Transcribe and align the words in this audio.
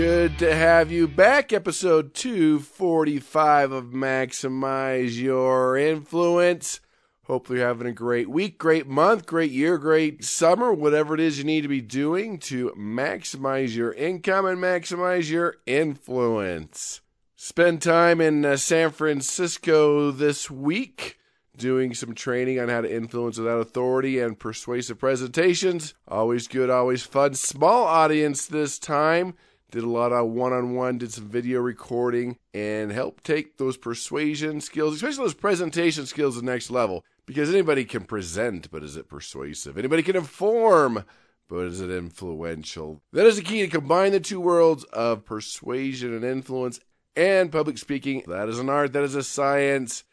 Good 0.00 0.38
to 0.38 0.54
have 0.54 0.90
you 0.90 1.06
back. 1.06 1.52
Episode 1.52 2.14
245 2.14 3.70
of 3.70 3.84
Maximize 3.88 5.20
Your 5.20 5.76
Influence. 5.76 6.80
Hopefully, 7.24 7.58
you're 7.58 7.68
having 7.68 7.86
a 7.86 7.92
great 7.92 8.30
week, 8.30 8.56
great 8.56 8.86
month, 8.86 9.26
great 9.26 9.50
year, 9.50 9.76
great 9.76 10.24
summer, 10.24 10.72
whatever 10.72 11.12
it 11.12 11.20
is 11.20 11.36
you 11.36 11.44
need 11.44 11.60
to 11.60 11.68
be 11.68 11.82
doing 11.82 12.38
to 12.38 12.70
maximize 12.78 13.76
your 13.76 13.92
income 13.92 14.46
and 14.46 14.56
maximize 14.56 15.30
your 15.30 15.56
influence. 15.66 17.02
Spend 17.36 17.82
time 17.82 18.22
in 18.22 18.42
uh, 18.42 18.56
San 18.56 18.92
Francisco 18.92 20.10
this 20.10 20.50
week 20.50 21.18
doing 21.58 21.92
some 21.92 22.14
training 22.14 22.58
on 22.58 22.70
how 22.70 22.80
to 22.80 22.90
influence 22.90 23.36
without 23.36 23.60
authority 23.60 24.18
and 24.18 24.38
persuasive 24.38 24.98
presentations. 24.98 25.92
Always 26.08 26.48
good, 26.48 26.70
always 26.70 27.02
fun. 27.02 27.34
Small 27.34 27.84
audience 27.84 28.46
this 28.46 28.78
time 28.78 29.34
did 29.70 29.84
a 29.84 29.88
lot 29.88 30.12
of 30.12 30.28
one 30.28 30.52
on 30.52 30.74
one, 30.74 30.98
did 30.98 31.12
some 31.12 31.28
video 31.28 31.60
recording, 31.60 32.36
and 32.52 32.92
helped 32.92 33.24
take 33.24 33.56
those 33.56 33.76
persuasion 33.76 34.60
skills, 34.60 34.94
especially 34.94 35.24
those 35.24 35.34
presentation 35.34 36.06
skills, 36.06 36.34
to 36.34 36.40
the 36.40 36.46
next 36.46 36.70
level. 36.70 37.04
Because 37.26 37.50
anybody 37.50 37.84
can 37.84 38.04
present, 38.04 38.70
but 38.70 38.82
is 38.82 38.96
it 38.96 39.08
persuasive? 39.08 39.78
Anybody 39.78 40.02
can 40.02 40.16
inform, 40.16 41.04
but 41.48 41.66
is 41.66 41.80
it 41.80 41.90
influential? 41.90 43.00
That 43.12 43.26
is 43.26 43.36
the 43.36 43.42
key 43.42 43.60
to 43.60 43.68
combine 43.68 44.12
the 44.12 44.20
two 44.20 44.40
worlds 44.40 44.84
of 44.84 45.24
persuasion 45.24 46.14
and 46.14 46.24
influence 46.24 46.80
and 47.14 47.52
public 47.52 47.78
speaking. 47.78 48.24
That 48.26 48.48
is 48.48 48.58
an 48.58 48.68
art, 48.68 48.92
that 48.94 49.04
is 49.04 49.14
a 49.14 49.22
science. 49.22 50.04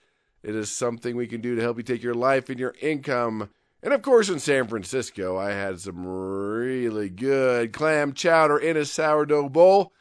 It 0.43 0.55
is 0.55 0.71
something 0.71 1.15
we 1.15 1.27
can 1.27 1.41
do 1.41 1.55
to 1.55 1.61
help 1.61 1.77
you 1.77 1.83
take 1.83 2.03
your 2.03 2.13
life 2.13 2.49
and 2.49 2.59
your 2.59 2.75
income 2.81 3.49
and 3.83 3.93
of 3.93 4.01
course, 4.01 4.29
in 4.29 4.39
San 4.39 4.67
Francisco, 4.67 5.37
I 5.37 5.51
had 5.51 5.79
some 5.79 6.05
really 6.05 7.09
good 7.09 7.73
clam 7.73 8.13
chowder 8.13 8.57
in 8.57 8.75
a 8.75 8.85
sourdough 8.85 9.49
bowl 9.49 9.93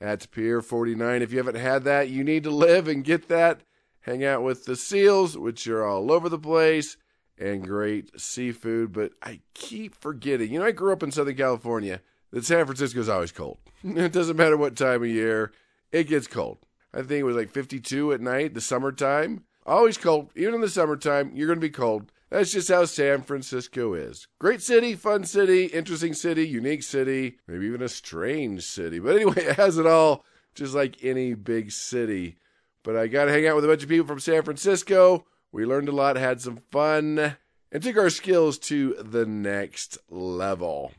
at 0.00 0.30
Pier 0.30 0.62
49. 0.62 1.22
If 1.22 1.32
you 1.32 1.38
haven't 1.38 1.56
had 1.56 1.84
that, 1.84 2.08
you 2.08 2.24
need 2.24 2.44
to 2.44 2.50
live 2.50 2.88
and 2.88 3.04
get 3.04 3.28
that. 3.28 3.60
Hang 4.00 4.24
out 4.24 4.42
with 4.42 4.64
the 4.64 4.76
seals, 4.76 5.36
which 5.36 5.66
are 5.68 5.84
all 5.84 6.10
over 6.10 6.28
the 6.28 6.38
place, 6.38 6.96
and 7.38 7.66
great 7.66 8.18
seafood. 8.18 8.92
But 8.92 9.12
I 9.22 9.40
keep 9.54 9.94
forgetting. 9.94 10.52
You 10.52 10.60
know, 10.60 10.66
I 10.66 10.72
grew 10.72 10.92
up 10.92 11.02
in 11.02 11.12
Southern 11.12 11.36
California, 11.36 12.00
that 12.30 12.44
San 12.44 12.64
Francisco 12.64 13.00
is 13.00 13.08
always 13.08 13.32
cold. 13.32 13.58
it 13.84 14.12
doesn't 14.12 14.36
matter 14.36 14.56
what 14.56 14.76
time 14.76 15.02
of 15.02 15.08
year, 15.08 15.52
it 15.92 16.04
gets 16.04 16.26
cold. 16.26 16.58
I 16.92 16.98
think 16.98 17.20
it 17.20 17.24
was 17.24 17.36
like 17.36 17.50
52 17.50 18.12
at 18.12 18.20
night, 18.20 18.54
the 18.54 18.60
summertime. 18.60 19.44
Always 19.66 19.98
cold. 19.98 20.30
Even 20.34 20.54
in 20.54 20.60
the 20.60 20.68
summertime, 20.68 21.32
you're 21.34 21.46
going 21.46 21.60
to 21.60 21.66
be 21.66 21.70
cold. 21.70 22.10
That's 22.30 22.52
just 22.52 22.68
how 22.68 22.84
San 22.84 23.22
Francisco 23.22 23.94
is. 23.94 24.28
Great 24.38 24.62
city, 24.62 24.94
fun 24.94 25.24
city, 25.24 25.66
interesting 25.66 26.14
city, 26.14 26.46
unique 26.46 26.84
city, 26.84 27.38
maybe 27.48 27.66
even 27.66 27.82
a 27.82 27.88
strange 27.88 28.62
city. 28.62 29.00
But 29.00 29.16
anyway, 29.16 29.34
it 29.44 29.56
has 29.56 29.78
it 29.78 29.86
all, 29.86 30.24
just 30.54 30.72
like 30.74 31.02
any 31.02 31.34
big 31.34 31.72
city. 31.72 32.36
But 32.84 32.96
I 32.96 33.08
got 33.08 33.24
to 33.24 33.32
hang 33.32 33.48
out 33.48 33.56
with 33.56 33.64
a 33.64 33.68
bunch 33.68 33.82
of 33.82 33.88
people 33.88 34.06
from 34.06 34.20
San 34.20 34.42
Francisco. 34.42 35.26
We 35.50 35.66
learned 35.66 35.88
a 35.88 35.92
lot, 35.92 36.14
had 36.16 36.40
some 36.40 36.60
fun, 36.70 37.36
and 37.72 37.82
took 37.82 37.96
our 37.96 38.10
skills 38.10 38.58
to 38.60 38.94
the 38.94 39.26
next 39.26 39.98
level. 40.08 40.92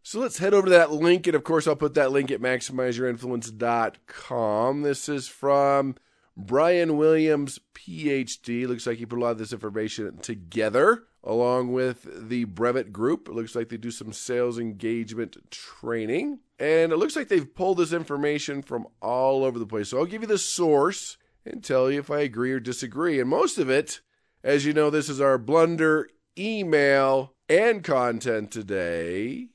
So 0.05 0.19
let's 0.19 0.39
head 0.39 0.53
over 0.53 0.65
to 0.67 0.71
that 0.71 0.91
link. 0.91 1.29
And 1.29 1.37
of 1.37 1.45
course, 1.45 1.69
I'll 1.69 1.77
put 1.77 1.95
that 1.95 2.13
link 2.13 2.31
at 2.31 2.41
maximizeyourinfluence.com. 2.41 4.83
This 4.83 5.09
is 5.09 5.29
from 5.29 5.95
Brian 6.37 6.97
Williams, 6.97 7.61
PhD. 7.75 8.67
Looks 8.67 8.85
like 8.87 8.99
he 8.99 9.07
put 9.07 9.19
a 9.19 9.23
lot 9.23 9.31
of 9.31 9.39
this 9.39 9.53
information 9.53 10.19
together 10.19 11.05
along 11.25 11.73
with 11.73 12.29
the 12.29 12.45
Brevet 12.45 12.93
Group. 12.93 13.29
It 13.29 13.35
looks 13.35 13.55
like 13.55 13.69
they 13.69 13.77
do 13.77 13.91
some 13.91 14.13
sales 14.13 14.59
engagement 14.59 15.37
training. 15.51 16.41
And 16.59 16.93
it 16.93 16.97
looks 16.97 17.17
like 17.17 17.29
they've 17.29 17.55
pulled 17.55 17.79
this 17.79 17.93
information 17.93 18.63
from 18.63 18.87
all 19.01 19.45
over 19.45 19.59
the 19.59 19.67
place. 19.67 19.89
So 19.89 19.99
I'll 19.99 20.07
give 20.07 20.23
you 20.23 20.29
the 20.29 20.39
source 20.39 21.17
and 21.45 21.63
tell 21.63 21.91
you 21.91 22.01
if 22.01 22.11
I 22.11 22.21
agree 22.21 22.53
or 22.53 22.61
disagree. 22.61 23.21
And 23.21 23.29
most 23.29 23.59
of 23.59 23.71
it, 23.71 24.01
as 24.43 24.65
you 24.65 24.73
know, 24.73 24.91
this 24.91 25.09
is 25.09 25.21
our 25.21 25.39
blunder 25.39 26.09
email 26.39 27.35
and 27.49 27.85
content 27.85 28.51
today. 28.51 29.49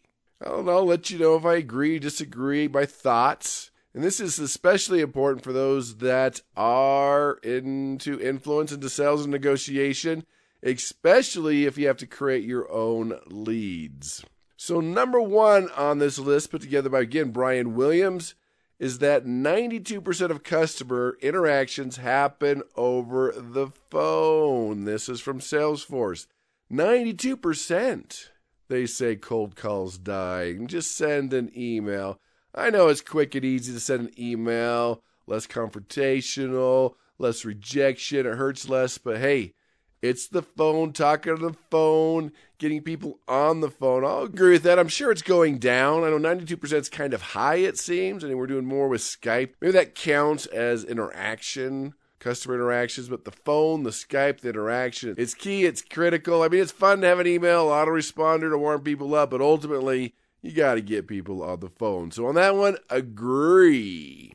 I'll, 0.45 0.69
I'll 0.69 0.85
let 0.85 1.09
you 1.09 1.19
know 1.19 1.35
if 1.35 1.45
I 1.45 1.55
agree, 1.55 1.99
disagree, 1.99 2.67
my 2.67 2.85
thoughts. 2.85 3.71
And 3.93 4.03
this 4.03 4.19
is 4.19 4.37
especially 4.37 5.01
important 5.01 5.43
for 5.43 5.51
those 5.51 5.97
that 5.97 6.41
are 6.55 7.39
into 7.43 8.21
influence, 8.21 8.71
into 8.71 8.89
sales 8.89 9.23
and 9.23 9.31
negotiation 9.31 10.25
especially 10.63 11.65
if 11.65 11.77
you 11.77 11.87
have 11.87 11.97
to 11.97 12.07
create 12.07 12.43
your 12.43 12.71
own 12.71 13.19
leads. 13.27 14.23
So, 14.55 14.79
number 14.79 15.21
one 15.21 15.69
on 15.77 15.99
this 15.99 16.17
list, 16.17 16.51
put 16.51 16.61
together 16.61 16.89
by 16.89 17.01
again 17.01 17.31
Brian 17.31 17.75
Williams, 17.75 18.35
is 18.79 18.99
that 18.99 19.25
92% 19.25 20.29
of 20.29 20.43
customer 20.43 21.17
interactions 21.21 21.97
happen 21.97 22.63
over 22.75 23.33
the 23.35 23.67
phone. 23.89 24.85
This 24.85 25.09
is 25.09 25.19
from 25.19 25.39
Salesforce. 25.39 26.27
92%. 26.71 28.29
They 28.67 28.85
say 28.85 29.15
cold 29.15 29.55
calls 29.55 29.97
dying. 29.97 30.67
Just 30.67 30.95
send 30.95 31.33
an 31.33 31.51
email. 31.55 32.19
I 32.53 32.69
know 32.69 32.87
it's 32.87 33.01
quick 33.01 33.35
and 33.35 33.45
easy 33.45 33.73
to 33.73 33.79
send 33.79 34.09
an 34.09 34.19
email, 34.19 35.03
less 35.25 35.47
confrontational, 35.47 36.95
less 37.19 37.45
rejection, 37.45 38.25
it 38.25 38.35
hurts 38.35 38.67
less, 38.67 38.97
but 38.97 39.19
hey, 39.19 39.53
it's 40.01 40.27
the 40.27 40.43
phone, 40.43 40.93
talking 40.93 41.33
on 41.33 41.41
the 41.41 41.55
phone, 41.71 42.31
getting 42.59 42.81
people 42.81 43.19
on 43.27 43.61
the 43.61 43.71
phone. 43.71 44.05
I'll 44.05 44.23
agree 44.23 44.51
with 44.51 44.63
that. 44.63 44.77
I'm 44.79 44.87
sure 44.87 45.11
it's 45.11 45.21
going 45.21 45.57
down. 45.57 46.03
I 46.03 46.09
know 46.09 46.19
92% 46.19 46.73
is 46.73 46.89
kind 46.89 47.13
of 47.13 47.21
high, 47.21 47.55
it 47.55 47.77
seems. 47.77 48.23
I 48.23 48.27
mean, 48.27 48.37
we're 48.37 48.47
doing 48.47 48.65
more 48.65 48.87
with 48.87 49.01
Skype. 49.01 49.53
Maybe 49.59 49.71
that 49.73 49.95
counts 49.95 50.45
as 50.45 50.83
interaction, 50.83 51.95
customer 52.19 52.55
interactions, 52.55 53.09
but 53.09 53.25
the 53.25 53.31
phone, 53.31 53.83
the 53.83 53.89
Skype, 53.89 54.41
the 54.41 54.49
interaction, 54.49 55.15
it's 55.17 55.33
key, 55.33 55.65
it's 55.65 55.81
critical. 55.81 56.43
I 56.43 56.47
mean, 56.47 56.61
it's 56.61 56.71
fun 56.71 57.01
to 57.01 57.07
have 57.07 57.19
an 57.19 57.27
email, 57.27 57.67
autoresponder 57.67 58.51
to 58.51 58.57
warm 58.57 58.81
people 58.81 59.15
up, 59.15 59.31
but 59.31 59.41
ultimately, 59.41 60.13
You 60.41 60.51
got 60.51 60.75
to 60.75 60.81
get 60.81 61.07
people 61.07 61.43
on 61.43 61.59
the 61.59 61.69
phone. 61.69 62.11
So 62.11 62.27
on 62.27 62.35
that 62.35 62.55
one, 62.55 62.77
agree. 62.89 64.33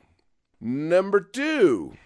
Number 0.60 1.20
two, 1.20 1.96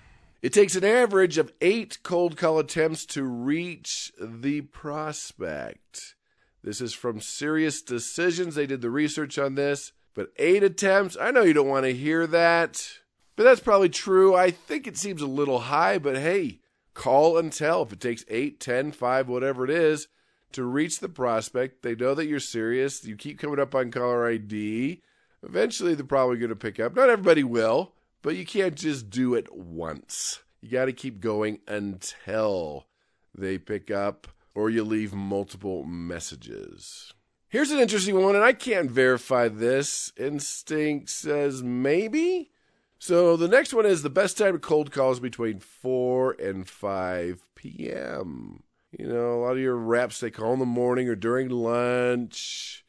it 0.47 0.53
takes 0.53 0.77
an 0.77 0.85
average 0.85 1.39
of 1.39 1.53
eight 1.61 1.99
cold 2.05 2.37
call 2.37 2.61
attempts 2.61 3.05
to 3.07 3.25
reach 3.25 4.13
the 4.17 4.61
prospect. 4.61 6.15
This 6.63 6.81
is 6.81 6.95
from 6.95 7.19
SiriusDecisions. 7.19 8.55
They 8.55 8.67
did 8.67 8.81
the 8.81 8.89
research 8.89 9.41
on 9.41 9.57
this. 9.57 9.91
But 10.15 10.29
eight 10.37 10.63
attempts, 10.63 11.17
I 11.21 11.33
know 11.33 11.43
you 11.43 11.53
don't 11.53 11.67
want 11.67 11.85
to 11.85 11.93
hear 11.93 12.29
that, 12.29 12.89
but 13.35 13.43
that's 13.43 13.59
probably 13.59 13.89
true. 13.89 14.37
I 14.37 14.53
think 14.53 14.87
it 14.87 14.97
seems 14.97 15.21
a 15.21 15.27
little 15.27 15.59
high, 15.59 15.99
but 15.99 16.17
hey, 16.17 16.61
call 16.95 17.39
and 17.39 17.53
tell. 17.53 17.83
If 17.83 17.95
it 17.95 18.01
takes 18.01 18.25
eight, 18.29 18.61
ten, 18.61 18.93
five, 18.93 19.29
whatever 19.29 19.65
it 19.65 19.71
is, 19.71 20.07
to 20.53 20.63
reach 20.63 21.01
the 21.01 21.09
prospect, 21.09 21.83
they 21.83 21.97
know 21.97 22.15
that 22.15 22.29
you're 22.29 22.39
serious. 22.39 23.05
You 23.05 23.17
keep 23.17 23.41
coming 23.41 23.59
up 23.59 23.75
on 23.75 23.91
caller 23.91 24.31
ID. 24.31 25.03
Eventually, 25.43 25.97
they're 25.97 26.07
probably 26.07 26.39
going 26.39 26.51
to 26.51 26.55
pick 26.55 26.79
up. 26.79 26.95
Not 26.95 27.11
everybody 27.11 27.43
will, 27.43 27.96
but 28.27 28.35
you 28.35 28.45
can't 28.45 28.75
just 28.75 29.09
do 29.09 29.35
it 29.35 29.55
once. 29.55 30.41
You 30.61 30.69
got 30.69 30.87
to 30.87 30.93
keep 30.93 31.21
going 31.21 31.61
until 31.69 32.89
they 33.33 33.57
pick 33.57 33.89
up 33.89 34.27
or 34.53 34.69
you 34.69 34.83
leave 34.83 35.15
multiple 35.15 35.85
messages. 35.85 37.15
Here's 37.49 37.71
an 37.71 37.79
interesting 37.79 38.21
one, 38.21 38.35
and 38.35 38.43
I 38.43 38.53
can't 38.53 38.91
verify 38.91 39.47
this. 39.47 40.13
Instinct 40.17 41.09
says 41.09 41.63
maybe. 41.63 42.51
So 42.99 43.37
the 43.37 43.47
next 43.47 43.73
one 43.73 43.87
is 43.87 44.03
the 44.03 44.11
best 44.11 44.37
time 44.37 44.55
to 44.55 44.59
cold 44.59 44.91
calls 44.91 45.21
between 45.21 45.61
4 45.61 46.33
and 46.33 46.69
5 46.69 47.45
p.m. 47.55 48.65
You 48.91 49.07
know, 49.07 49.35
a 49.35 49.41
lot 49.41 49.53
of 49.53 49.61
your 49.61 49.77
reps, 49.77 50.19
they 50.19 50.33
call 50.33 50.53
in 50.53 50.59
the 50.59 50.67
morning 50.67 51.09
or 51.09 51.15
during 51.15 51.49
lunch, 51.49 52.85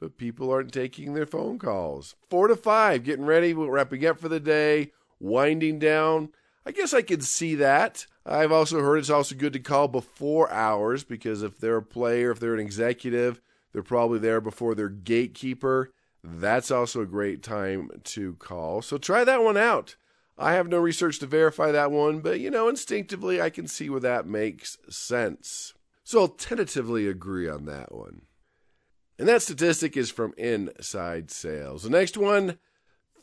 but 0.00 0.18
people 0.18 0.50
aren't 0.50 0.72
taking 0.72 1.14
their 1.14 1.26
phone 1.26 1.58
calls. 1.58 2.14
4 2.28 2.48
to 2.48 2.56
5, 2.56 3.04
getting 3.04 3.24
ready, 3.24 3.52
wrapping 3.52 4.04
up 4.06 4.18
for 4.18 4.28
the 4.28 4.40
day, 4.40 4.92
winding 5.20 5.78
down. 5.78 6.30
I 6.64 6.72
guess 6.72 6.92
I 6.92 7.02
could 7.02 7.24
see 7.24 7.54
that. 7.56 8.06
I've 8.24 8.52
also 8.52 8.80
heard 8.80 8.98
it's 8.98 9.10
also 9.10 9.34
good 9.36 9.52
to 9.52 9.60
call 9.60 9.88
before 9.88 10.50
hours 10.50 11.04
because 11.04 11.42
if 11.42 11.58
they're 11.58 11.76
a 11.76 11.82
player, 11.82 12.32
if 12.32 12.40
they're 12.40 12.54
an 12.54 12.60
executive, 12.60 13.40
they're 13.72 13.82
probably 13.82 14.18
there 14.18 14.40
before 14.40 14.74
their 14.74 14.88
gatekeeper. 14.88 15.92
That's 16.24 16.72
also 16.72 17.02
a 17.02 17.06
great 17.06 17.42
time 17.42 17.90
to 18.02 18.34
call. 18.34 18.82
So 18.82 18.98
try 18.98 19.22
that 19.22 19.44
one 19.44 19.56
out. 19.56 19.94
I 20.36 20.54
have 20.54 20.68
no 20.68 20.78
research 20.78 21.18
to 21.20 21.26
verify 21.26 21.70
that 21.70 21.92
one, 21.92 22.20
but 22.20 22.40
you 22.40 22.50
know, 22.50 22.68
instinctively, 22.68 23.40
I 23.40 23.48
can 23.48 23.68
see 23.68 23.88
where 23.88 24.00
that 24.00 24.26
makes 24.26 24.76
sense. 24.88 25.72
So 26.04 26.20
I'll 26.20 26.28
tentatively 26.28 27.06
agree 27.06 27.48
on 27.48 27.64
that 27.66 27.94
one. 27.94 28.22
And 29.18 29.28
that 29.28 29.42
statistic 29.42 29.96
is 29.96 30.10
from 30.10 30.34
Inside 30.36 31.30
Sales. 31.30 31.84
The 31.84 31.90
next 31.90 32.16
one 32.16 32.58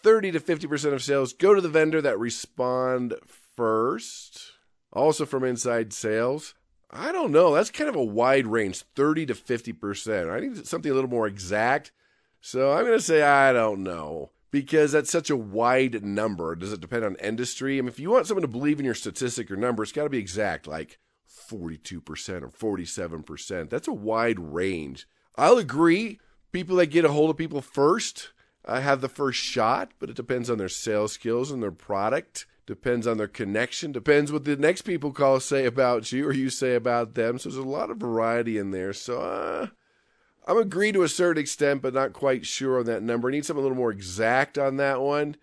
30 0.01 0.33
to 0.33 0.39
50% 0.39 0.93
of 0.93 1.01
sales 1.01 1.33
go 1.33 1.53
to 1.53 1.61
the 1.61 1.69
vendor 1.69 2.01
that 2.01 2.19
respond 2.19 3.15
first. 3.55 4.51
Also 4.91 5.25
from 5.25 5.43
Inside 5.43 5.93
Sales. 5.93 6.55
I 6.91 7.11
don't 7.11 7.31
know. 7.31 7.53
That's 7.53 7.71
kind 7.71 7.89
of 7.89 7.95
a 7.95 8.03
wide 8.03 8.45
range 8.45 8.83
30 8.95 9.27
to 9.27 9.33
50%. 9.33 10.31
I 10.31 10.39
need 10.39 10.67
something 10.67 10.91
a 10.91 10.95
little 10.95 11.09
more 11.09 11.25
exact. 11.25 11.91
So 12.41 12.71
I'm 12.71 12.85
going 12.85 12.97
to 12.97 13.03
say 13.03 13.23
I 13.23 13.53
don't 13.53 13.81
know 13.81 14.31
because 14.51 14.91
that's 14.91 15.09
such 15.09 15.29
a 15.29 15.35
wide 15.37 16.03
number. 16.03 16.55
Does 16.55 16.73
it 16.73 16.81
depend 16.81 17.03
on 17.03 17.15
industry? 17.15 17.77
I 17.77 17.81
mean, 17.81 17.87
if 17.87 17.99
you 17.99 18.11
want 18.11 18.27
someone 18.27 18.43
to 18.43 18.47
believe 18.47 18.79
in 18.79 18.85
your 18.85 18.93
statistic 18.93 19.49
or 19.49 19.55
number, 19.55 19.81
it's 19.81 19.91
got 19.91 20.03
to 20.03 20.09
be 20.09 20.19
exact, 20.19 20.67
like 20.67 20.99
42% 21.49 22.03
or 22.43 22.75
47%. 22.75 23.69
That's 23.69 23.87
a 23.87 23.93
wide 23.93 24.39
range. 24.39 25.07
I'll 25.35 25.57
agree. 25.57 26.19
People 26.51 26.75
that 26.77 26.87
get 26.87 27.05
a 27.05 27.11
hold 27.11 27.29
of 27.29 27.37
people 27.37 27.61
first 27.61 28.31
uh, 28.65 28.79
have 28.79 29.01
the 29.01 29.09
first 29.09 29.39
shot, 29.39 29.91
but 29.99 30.09
it 30.09 30.15
depends 30.15 30.49
on 30.49 30.57
their 30.57 30.69
sales 30.69 31.13
skills 31.13 31.51
and 31.51 31.61
their 31.61 31.71
product. 31.71 32.45
Depends 32.65 33.05
on 33.07 33.17
their 33.17 33.27
connection. 33.27 33.91
Depends 33.91 34.31
what 34.31 34.45
the 34.45 34.55
next 34.55 34.83
people 34.83 35.11
call 35.11 35.39
say 35.39 35.65
about 35.65 36.11
you 36.11 36.27
or 36.27 36.33
you 36.33 36.49
say 36.49 36.75
about 36.75 37.15
them. 37.15 37.37
So 37.37 37.49
there's 37.49 37.57
a 37.57 37.67
lot 37.67 37.89
of 37.89 37.97
variety 37.97 38.57
in 38.57 38.71
there. 38.71 38.93
So 38.93 39.19
uh, 39.19 39.67
I'm 40.47 40.57
agree 40.57 40.93
to 40.93 41.03
a 41.03 41.09
certain 41.09 41.41
extent, 41.41 41.81
but 41.81 41.93
not 41.93 42.13
quite 42.13 42.45
sure 42.45 42.79
on 42.79 42.85
that 42.85 43.03
number. 43.03 43.27
I 43.27 43.31
need 43.31 43.45
something 43.45 43.59
a 43.59 43.63
little 43.63 43.77
more 43.77 43.91
exact 43.91 44.57
on 44.57 44.77
that 44.77 45.01
one 45.01 45.35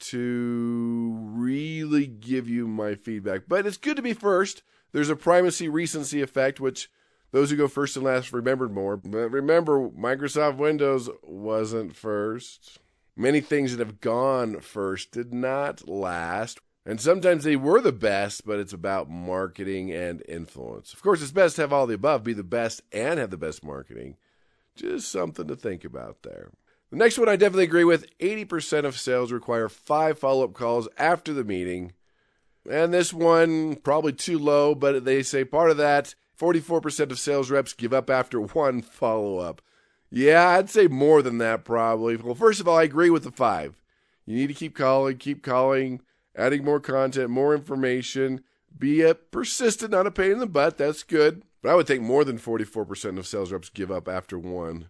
to 0.00 1.16
really 1.32 2.06
give 2.06 2.48
you 2.48 2.66
my 2.66 2.96
feedback. 2.96 3.42
But 3.46 3.66
it's 3.66 3.76
good 3.76 3.96
to 3.96 4.02
be 4.02 4.12
first. 4.12 4.62
There's 4.92 5.08
a 5.08 5.16
primacy 5.16 5.68
recency 5.68 6.22
effect, 6.22 6.58
which 6.58 6.90
those 7.34 7.50
who 7.50 7.56
go 7.56 7.66
first 7.66 7.96
and 7.96 8.04
last 8.04 8.32
remembered 8.32 8.72
more. 8.72 8.96
But 8.96 9.32
remember, 9.32 9.88
Microsoft 9.88 10.56
Windows 10.56 11.10
wasn't 11.24 11.96
first. 11.96 12.78
Many 13.16 13.40
things 13.40 13.72
that 13.72 13.84
have 13.84 14.00
gone 14.00 14.60
first 14.60 15.10
did 15.10 15.34
not 15.34 15.88
last. 15.88 16.60
And 16.86 17.00
sometimes 17.00 17.42
they 17.42 17.56
were 17.56 17.80
the 17.80 17.90
best, 17.90 18.46
but 18.46 18.60
it's 18.60 18.72
about 18.72 19.10
marketing 19.10 19.90
and 19.90 20.22
influence. 20.28 20.92
Of 20.92 21.02
course, 21.02 21.20
it's 21.22 21.32
best 21.32 21.56
to 21.56 21.62
have 21.62 21.72
all 21.72 21.88
the 21.88 21.94
above, 21.94 22.22
be 22.22 22.34
the 22.34 22.44
best 22.44 22.82
and 22.92 23.18
have 23.18 23.30
the 23.30 23.36
best 23.36 23.64
marketing. 23.64 24.16
Just 24.76 25.10
something 25.10 25.48
to 25.48 25.56
think 25.56 25.84
about 25.84 26.22
there. 26.22 26.52
The 26.92 26.96
next 26.96 27.18
one 27.18 27.28
I 27.28 27.34
definitely 27.34 27.64
agree 27.64 27.82
with 27.82 28.16
80% 28.20 28.84
of 28.84 28.96
sales 28.96 29.32
require 29.32 29.68
five 29.68 30.20
follow 30.20 30.44
up 30.44 30.54
calls 30.54 30.88
after 30.96 31.32
the 31.32 31.42
meeting. 31.42 31.94
And 32.70 32.94
this 32.94 33.12
one, 33.12 33.74
probably 33.74 34.12
too 34.12 34.38
low, 34.38 34.76
but 34.76 35.04
they 35.04 35.24
say 35.24 35.44
part 35.44 35.72
of 35.72 35.78
that 35.78 36.14
44% 36.38 37.10
of 37.10 37.18
sales 37.18 37.50
reps 37.50 37.72
give 37.72 37.92
up 37.92 38.10
after 38.10 38.40
one 38.40 38.82
follow 38.82 39.38
up. 39.38 39.62
Yeah, 40.10 40.48
I'd 40.50 40.70
say 40.70 40.86
more 40.86 41.22
than 41.22 41.38
that 41.38 41.64
probably. 41.64 42.16
Well, 42.16 42.34
first 42.34 42.60
of 42.60 42.68
all, 42.68 42.78
I 42.78 42.84
agree 42.84 43.10
with 43.10 43.24
the 43.24 43.30
five. 43.30 43.80
You 44.26 44.36
need 44.36 44.48
to 44.48 44.54
keep 44.54 44.76
calling, 44.76 45.16
keep 45.16 45.42
calling, 45.42 46.00
adding 46.36 46.64
more 46.64 46.80
content, 46.80 47.30
more 47.30 47.54
information. 47.54 48.42
Be 48.76 49.02
a 49.02 49.14
persistent, 49.14 49.90
not 49.90 50.06
a 50.06 50.10
pain 50.10 50.32
in 50.32 50.38
the 50.38 50.46
butt. 50.46 50.78
That's 50.78 51.02
good. 51.02 51.42
But 51.62 51.70
I 51.70 51.74
would 51.74 51.86
think 51.86 52.02
more 52.02 52.24
than 52.24 52.38
44% 52.38 53.18
of 53.18 53.26
sales 53.26 53.52
reps 53.52 53.70
give 53.70 53.90
up 53.90 54.08
after 54.08 54.38
one. 54.38 54.88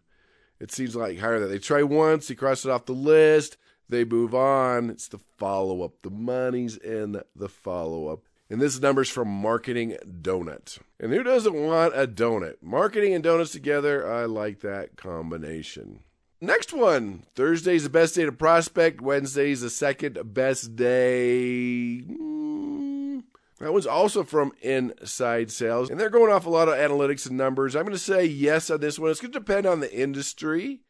It 0.61 0.73
seems 0.73 0.97
like 0.97 1.19
higher 1.19 1.41
that 1.41 1.47
they 1.47 1.59
try 1.59 1.83
once, 1.83 2.29
they 2.29 2.35
cross 2.35 2.65
it 2.65 2.71
off 2.71 2.87
the 2.87 2.93
list, 2.93 3.57
they 3.89 4.05
move 4.05 4.35
on. 4.35 4.91
It's 4.91 5.09
the 5.09 5.19
follow 5.37 5.83
up. 5.83 5.93
The 6.03 6.11
money's 6.11 6.77
in 6.77 7.21
the 7.37 7.49
follow 7.49 8.09
up. 8.09 8.23
And 8.51 8.61
this 8.61 8.79
number's 8.79 9.09
from 9.09 9.29
Marketing 9.29 9.97
Donut. 10.05 10.79
And 11.01 11.13
who 11.13 11.23
doesn't 11.23 11.55
want 11.55 11.95
a 11.97 12.07
donut? 12.07 12.57
Marketing 12.61 13.15
and 13.15 13.25
donuts 13.25 13.53
together, 13.53 14.11
I 14.11 14.27
like 14.27 14.61
that 14.61 14.97
combination. 14.97 16.01
Next 16.41 16.73
one 16.75 17.25
Thursday's 17.35 17.85
the 17.85 17.91
best 17.91 18.15
day 18.15 18.27
to 18.27 18.33
prospect, 18.33 19.01
Wednesday's 19.01 19.63
the 19.63 19.71
second 19.71 20.19
best 20.35 20.77
day. 20.77 22.01
Hmm. 22.01 23.21
That 23.61 23.73
one's 23.73 23.87
also 23.87 24.25
from 24.25 24.53
Inside 24.61 25.51
Sales. 25.51 25.89
And 25.89 25.99
they're 25.99 26.11
going 26.11 26.31
off 26.31 26.45
a 26.45 26.51
lot 26.51 26.69
of 26.69 26.75
analytics 26.75 27.27
and 27.27 27.39
numbers. 27.39 27.75
I'm 27.75 27.85
going 27.85 27.93
to 27.93 27.99
say 27.99 28.27
yes 28.27 28.69
on 28.69 28.81
this 28.81 28.99
one. 28.99 29.11
It's 29.11 29.21
going 29.21 29.33
to 29.33 29.39
depend 29.39 29.65
on 29.65 29.81
the 29.81 29.93
industry, 29.93 30.81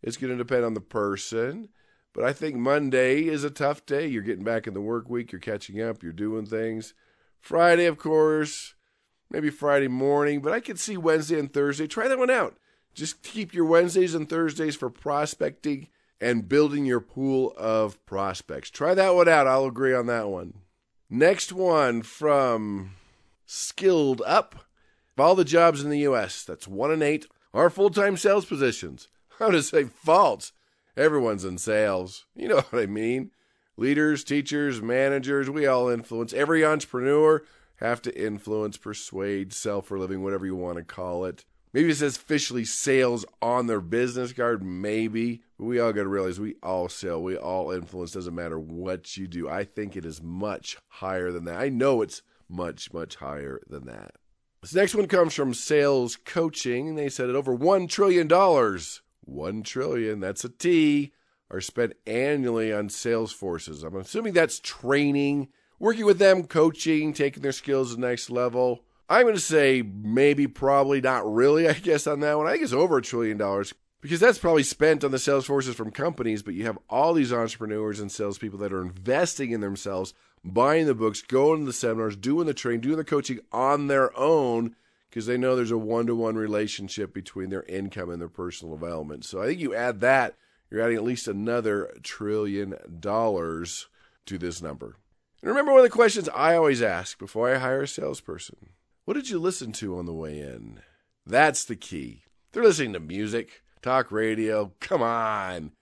it's 0.00 0.16
going 0.16 0.30
to 0.30 0.36
depend 0.36 0.64
on 0.64 0.74
the 0.74 0.80
person. 0.80 1.70
But 2.12 2.24
I 2.24 2.32
think 2.32 2.56
Monday 2.56 3.26
is 3.28 3.44
a 3.44 3.50
tough 3.50 3.86
day. 3.86 4.06
You're 4.06 4.22
getting 4.22 4.44
back 4.44 4.66
in 4.66 4.74
the 4.74 4.80
work 4.80 5.08
week, 5.08 5.32
you're 5.32 5.40
catching 5.40 5.80
up, 5.80 6.02
you're 6.02 6.12
doing 6.12 6.46
things. 6.46 6.94
Friday, 7.38 7.86
of 7.86 7.98
course, 7.98 8.74
maybe 9.30 9.50
Friday 9.50 9.88
morning, 9.88 10.40
but 10.40 10.52
I 10.52 10.60
could 10.60 10.78
see 10.78 10.96
Wednesday 10.96 11.38
and 11.38 11.52
Thursday. 11.52 11.86
Try 11.86 12.08
that 12.08 12.18
one 12.18 12.30
out. 12.30 12.56
Just 12.94 13.22
keep 13.22 13.54
your 13.54 13.64
Wednesdays 13.64 14.14
and 14.14 14.28
Thursdays 14.28 14.76
for 14.76 14.90
prospecting 14.90 15.88
and 16.20 16.48
building 16.48 16.84
your 16.84 17.00
pool 17.00 17.54
of 17.56 18.04
prospects. 18.04 18.70
Try 18.70 18.94
that 18.94 19.14
one 19.14 19.28
out. 19.28 19.46
I'll 19.46 19.64
agree 19.64 19.94
on 19.94 20.06
that 20.06 20.28
one. 20.28 20.54
Next 21.08 21.52
one 21.52 22.02
from 22.02 22.92
Skilled 23.46 24.22
Up. 24.26 24.54
Of 25.16 25.24
all 25.24 25.34
the 25.34 25.44
jobs 25.44 25.82
in 25.82 25.90
the 25.90 25.98
U.S., 26.00 26.44
that's 26.44 26.68
one 26.68 26.92
in 26.92 27.02
eight, 27.02 27.26
are 27.52 27.70
full 27.70 27.90
time 27.90 28.16
sales 28.16 28.44
positions. 28.44 29.08
I 29.40 29.46
would 29.46 29.64
say 29.64 29.84
false. 29.84 30.52
Everyone's 30.96 31.44
in 31.44 31.58
sales. 31.58 32.26
You 32.34 32.48
know 32.48 32.60
what 32.70 32.82
I 32.82 32.86
mean. 32.86 33.30
Leaders, 33.76 34.24
teachers, 34.24 34.82
managers, 34.82 35.48
we 35.48 35.66
all 35.66 35.88
influence. 35.88 36.32
Every 36.32 36.64
entrepreneur 36.64 37.42
have 37.76 38.02
to 38.02 38.22
influence, 38.22 38.76
persuade, 38.76 39.52
sell 39.52 39.80
for 39.80 39.98
living, 39.98 40.22
whatever 40.22 40.44
you 40.44 40.54
want 40.54 40.78
to 40.78 40.84
call 40.84 41.24
it. 41.24 41.44
Maybe 41.72 41.90
it 41.90 41.96
says 41.96 42.16
officially 42.16 42.64
sales 42.64 43.24
on 43.40 43.66
their 43.66 43.80
business 43.80 44.32
card, 44.32 44.62
maybe. 44.62 45.42
But 45.56 45.66
we 45.66 45.78
all 45.78 45.92
got 45.92 46.02
to 46.02 46.08
realize 46.08 46.40
we 46.40 46.56
all 46.62 46.88
sell, 46.88 47.22
we 47.22 47.36
all 47.36 47.70
influence, 47.70 48.12
doesn't 48.12 48.34
matter 48.34 48.58
what 48.58 49.16
you 49.16 49.28
do. 49.28 49.48
I 49.48 49.64
think 49.64 49.96
it 49.96 50.04
is 50.04 50.20
much 50.22 50.76
higher 50.88 51.30
than 51.30 51.44
that. 51.44 51.60
I 51.60 51.68
know 51.68 52.02
it's 52.02 52.22
much, 52.48 52.92
much 52.92 53.16
higher 53.16 53.60
than 53.68 53.86
that. 53.86 54.16
This 54.60 54.74
next 54.74 54.94
one 54.94 55.06
comes 55.06 55.32
from 55.32 55.54
Sales 55.54 56.16
Coaching. 56.16 56.96
They 56.96 57.08
said 57.08 57.30
it 57.30 57.36
over 57.36 57.56
$1 57.56 57.88
trillion 57.88 58.28
1 59.30 59.62
trillion, 59.62 60.20
that's 60.20 60.44
a 60.44 60.48
T, 60.48 61.12
are 61.50 61.60
spent 61.60 61.94
annually 62.06 62.72
on 62.72 62.88
sales 62.88 63.32
forces. 63.32 63.82
I'm 63.82 63.96
assuming 63.96 64.32
that's 64.32 64.60
training, 64.60 65.48
working 65.78 66.04
with 66.04 66.18
them, 66.18 66.44
coaching, 66.44 67.12
taking 67.12 67.42
their 67.42 67.52
skills 67.52 67.90
to 67.90 67.96
the 67.96 68.06
next 68.06 68.30
level. 68.30 68.84
I'm 69.08 69.22
going 69.22 69.34
to 69.34 69.40
say 69.40 69.82
maybe, 69.82 70.46
probably, 70.46 71.00
not 71.00 71.32
really, 71.32 71.68
I 71.68 71.72
guess, 71.72 72.06
on 72.06 72.20
that 72.20 72.36
one. 72.36 72.46
I 72.46 72.52
think 72.52 72.62
it's 72.62 72.72
over 72.72 72.98
a 72.98 73.02
trillion 73.02 73.38
dollars. 73.38 73.74
because 74.00 74.20
that's 74.20 74.38
probably 74.38 74.62
spent 74.62 75.04
on 75.04 75.10
the 75.10 75.18
sales 75.18 75.46
forces 75.46 75.74
from 75.74 75.90
companies, 75.90 76.42
but 76.42 76.54
you 76.54 76.64
have 76.64 76.78
all 76.88 77.12
these 77.12 77.32
entrepreneurs 77.32 78.00
and 78.00 78.10
salespeople 78.10 78.58
that 78.60 78.72
are 78.72 78.82
investing 78.82 79.50
in 79.50 79.60
themselves, 79.60 80.14
buying 80.44 80.86
the 80.86 80.94
books, 80.94 81.22
going 81.22 81.60
to 81.60 81.66
the 81.66 81.72
seminars, 81.72 82.16
doing 82.16 82.46
the 82.46 82.54
training, 82.54 82.80
doing 82.80 82.96
the 82.96 83.04
coaching 83.04 83.40
on 83.52 83.88
their 83.88 84.16
own 84.18 84.74
because 85.10 85.26
they 85.26 85.36
know 85.36 85.56
there's 85.56 85.72
a 85.72 85.78
one 85.78 86.06
to 86.06 86.14
one 86.14 86.36
relationship 86.36 87.12
between 87.12 87.50
their 87.50 87.64
income 87.64 88.10
and 88.10 88.20
their 88.20 88.28
personal 88.28 88.76
development. 88.76 89.24
So 89.24 89.42
I 89.42 89.46
think 89.46 89.60
you 89.60 89.74
add 89.74 90.00
that, 90.00 90.36
you're 90.70 90.80
adding 90.80 90.96
at 90.96 91.04
least 91.04 91.26
another 91.26 91.92
trillion 92.02 92.76
dollars 93.00 93.88
to 94.26 94.38
this 94.38 94.62
number. 94.62 94.96
And 95.42 95.48
remember 95.48 95.72
one 95.72 95.80
of 95.80 95.84
the 95.84 95.90
questions 95.90 96.28
I 96.28 96.54
always 96.54 96.80
ask 96.80 97.18
before 97.18 97.52
I 97.52 97.58
hire 97.58 97.82
a 97.82 97.88
salesperson 97.88 98.70
what 99.04 99.14
did 99.14 99.28
you 99.28 99.40
listen 99.40 99.72
to 99.72 99.98
on 99.98 100.06
the 100.06 100.14
way 100.14 100.38
in? 100.38 100.82
That's 101.26 101.64
the 101.64 101.74
key. 101.74 102.22
They're 102.52 102.62
listening 102.62 102.92
to 102.92 103.00
music, 103.00 103.62
talk 103.82 104.12
radio. 104.12 104.72
Come 104.78 105.02
on. 105.02 105.72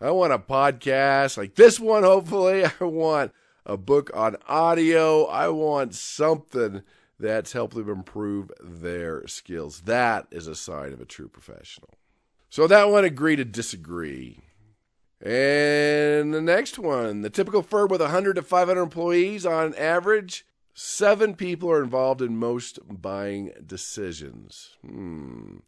I 0.00 0.10
want 0.10 0.32
a 0.32 0.38
podcast 0.38 1.36
like 1.36 1.54
this 1.54 1.78
one, 1.78 2.02
hopefully. 2.02 2.64
I 2.80 2.84
want 2.84 3.32
a 3.64 3.76
book 3.76 4.10
on 4.12 4.36
audio. 4.48 5.26
I 5.26 5.48
want 5.50 5.94
something 5.94 6.82
that's 7.18 7.52
helped 7.52 7.74
them 7.74 7.88
improve 7.88 8.50
their 8.60 9.26
skills. 9.26 9.82
That 9.82 10.26
is 10.30 10.46
a 10.46 10.54
sign 10.54 10.92
of 10.92 11.00
a 11.00 11.04
true 11.04 11.28
professional. 11.28 11.90
So 12.50 12.66
that 12.66 12.88
one 12.88 13.04
agree 13.04 13.36
to 13.36 13.44
disagree. 13.44 14.40
And 15.20 16.32
the 16.32 16.40
next 16.40 16.78
one, 16.78 17.22
the 17.22 17.30
typical 17.30 17.62
firm 17.62 17.88
with 17.88 18.00
100 18.00 18.34
to 18.34 18.42
500 18.42 18.80
employees 18.80 19.44
on 19.44 19.74
average, 19.74 20.46
seven 20.74 21.34
people 21.34 21.70
are 21.70 21.82
involved 21.82 22.22
in 22.22 22.36
most 22.36 22.78
buying 22.88 23.52
decisions. 23.66 24.76
Hmm. 24.86 25.58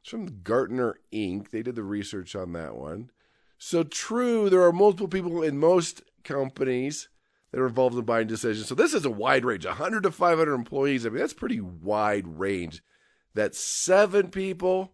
It's 0.00 0.10
from 0.10 0.42
Gartner 0.42 0.96
Inc. 1.12 1.50
They 1.50 1.62
did 1.62 1.74
the 1.74 1.82
research 1.82 2.34
on 2.34 2.52
that 2.52 2.76
one. 2.76 3.10
So 3.58 3.82
true, 3.82 4.48
there 4.48 4.62
are 4.62 4.72
multiple 4.72 5.08
people 5.08 5.42
in 5.42 5.58
most 5.58 6.02
companies 6.24 7.08
that 7.52 7.60
are 7.60 7.66
involved 7.66 7.96
in 7.96 8.04
buying 8.04 8.26
decisions. 8.26 8.68
So 8.68 8.74
this 8.74 8.94
is 8.94 9.04
a 9.04 9.10
wide 9.10 9.44
range, 9.44 9.66
100 9.66 10.02
to 10.04 10.10
500 10.10 10.54
employees. 10.54 11.04
I 11.04 11.08
mean, 11.08 11.18
that's 11.18 11.34
pretty 11.34 11.60
wide 11.60 12.26
range. 12.26 12.82
That 13.34 13.54
seven 13.54 14.28
people, 14.28 14.92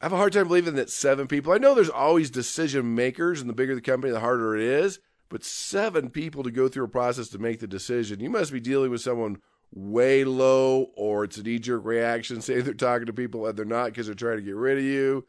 I 0.00 0.06
have 0.06 0.12
a 0.12 0.16
hard 0.16 0.32
time 0.32 0.48
believing 0.48 0.74
that 0.74 0.90
seven 0.90 1.26
people. 1.26 1.52
I 1.52 1.58
know 1.58 1.74
there's 1.74 1.90
always 1.90 2.30
decision 2.30 2.94
makers, 2.94 3.40
and 3.40 3.48
the 3.48 3.54
bigger 3.54 3.74
the 3.74 3.80
company, 3.80 4.12
the 4.12 4.20
harder 4.20 4.56
it 4.56 4.62
is. 4.62 5.00
But 5.28 5.44
seven 5.44 6.10
people 6.10 6.42
to 6.42 6.50
go 6.50 6.68
through 6.68 6.84
a 6.84 6.88
process 6.88 7.28
to 7.28 7.38
make 7.38 7.58
the 7.60 7.66
decision, 7.66 8.20
you 8.20 8.30
must 8.30 8.52
be 8.52 8.60
dealing 8.60 8.90
with 8.90 9.00
someone 9.00 9.38
way 9.72 10.24
low, 10.24 10.90
or 10.94 11.24
it's 11.24 11.38
a 11.38 11.42
knee 11.42 11.58
jerk 11.58 11.84
reaction. 11.84 12.40
Say 12.40 12.60
they're 12.60 12.74
talking 12.74 13.06
to 13.06 13.12
people 13.12 13.46
and 13.46 13.56
they're 13.56 13.64
not 13.64 13.86
because 13.86 14.06
they're 14.06 14.14
trying 14.14 14.36
to 14.36 14.44
get 14.44 14.54
rid 14.54 14.78
of 14.78 14.84
you. 14.84 15.26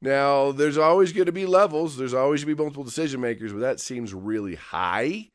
Now, 0.00 0.52
there's 0.52 0.78
always 0.78 1.12
going 1.12 1.26
to 1.26 1.32
be 1.32 1.46
levels. 1.46 1.96
There's 1.96 2.14
always 2.14 2.44
going 2.44 2.54
to 2.54 2.56
be 2.56 2.62
multiple 2.62 2.84
decision 2.84 3.20
makers, 3.20 3.52
but 3.52 3.60
that 3.60 3.80
seems 3.80 4.14
really 4.14 4.54
high. 4.54 5.30